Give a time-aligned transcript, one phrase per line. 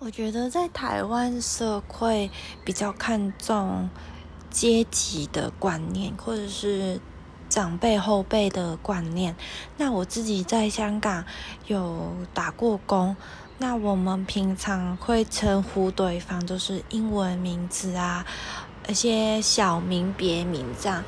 [0.00, 2.30] 我觉得在台湾社会
[2.64, 3.90] 比较看重
[4.48, 7.00] 阶级的观念，或者是
[7.48, 9.34] 长辈后辈的观念。
[9.76, 11.24] 那我自己在香港
[11.66, 13.16] 有打过工，
[13.58, 18.24] 那我们平常会称呼对方就是英文名字啊，
[18.88, 21.04] 一些小名别名这样。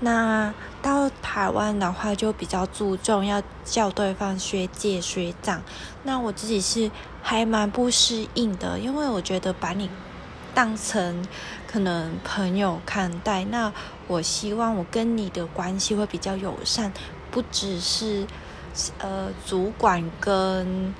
[0.00, 5.62] 那到台湾的话，就比较注重要叫对方学姐学长。
[6.02, 6.90] 那我自己是
[7.22, 9.88] 还蛮不适应的，因为我觉得把你
[10.54, 11.26] 当成
[11.66, 13.44] 可能朋友看待。
[13.44, 13.72] 那
[14.06, 16.92] 我希望我跟你的关系会比较友善，
[17.30, 18.26] 不只是
[18.98, 20.94] 呃主管跟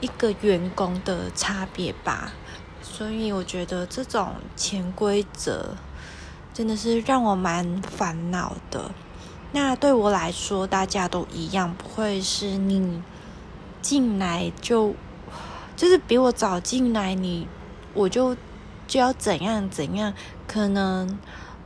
[0.00, 2.32] 一个员工的差别吧。
[2.82, 5.76] 所以我觉得这种潜规则。
[6.52, 8.90] 真的是让我蛮烦恼的。
[9.52, 13.00] 那对我来说，大家都一样，不会是你
[13.80, 14.94] 进来就
[15.76, 17.46] 就是比我早进来，你
[17.94, 18.36] 我就
[18.88, 20.12] 就要怎样怎样？
[20.46, 21.18] 可能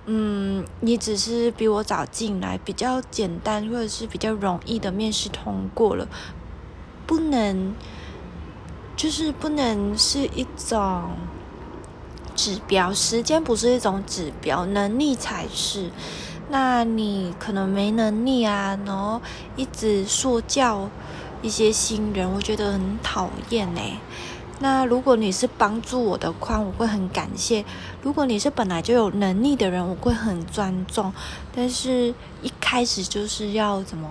[0.05, 6.07] 嗯，你只是比我早进来，比较简单或者是比较容易的面试通过了，
[7.07, 7.75] 不能
[8.97, 11.11] 就是不能是一种。
[12.37, 15.89] 指标时间不是一种指标，能力才是。
[16.49, 19.23] 那你可能没能力啊，然后
[19.55, 20.91] 一直说教
[21.43, 23.81] 一些新人，我觉得很讨厌呢。
[24.59, 27.65] 那如果你是帮助我的话，我会很感谢；
[28.03, 31.13] 如果你是本来就有能力的人，我会很尊重。
[31.55, 34.11] 但是一开始就是要怎么？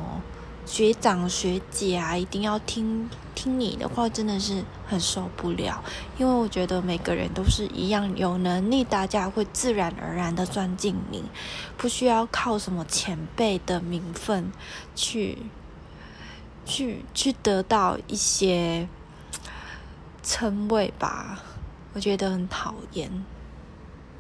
[0.66, 3.10] 学长学姐啊，一定要听
[3.44, 5.84] 听你的话，真的是很受不了。
[6.18, 11.26] 因为我觉得每个人都是一样有能力，大家会自然而然的钻进你，
[11.76, 14.50] 不需要靠什么前辈的名分
[14.96, 15.40] 去
[16.66, 18.88] 去去得到一些
[20.24, 21.44] 称谓吧。
[21.92, 23.26] 我觉得很讨厌。